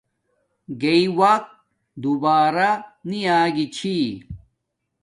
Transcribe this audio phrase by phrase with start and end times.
[0.81, 1.49] گݵی وقت
[2.03, 2.69] دوبارہ
[3.09, 3.95] نی آگی چھی